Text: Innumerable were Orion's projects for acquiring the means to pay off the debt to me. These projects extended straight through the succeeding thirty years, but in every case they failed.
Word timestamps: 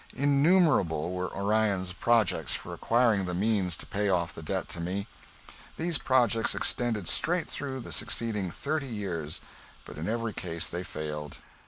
Innumerable 0.15 1.11
were 1.13 1.31
Orion's 1.31 1.93
projects 1.93 2.55
for 2.55 2.73
acquiring 2.73 3.25
the 3.25 3.35
means 3.35 3.77
to 3.77 3.85
pay 3.85 4.09
off 4.09 4.33
the 4.33 4.41
debt 4.41 4.67
to 4.69 4.79
me. 4.81 5.05
These 5.77 5.99
projects 5.99 6.55
extended 6.55 7.07
straight 7.07 7.47
through 7.47 7.81
the 7.81 7.91
succeeding 7.91 8.49
thirty 8.49 8.87
years, 8.87 9.41
but 9.85 9.99
in 9.99 10.09
every 10.09 10.33
case 10.33 10.67
they 10.67 10.81
failed. 10.81 11.37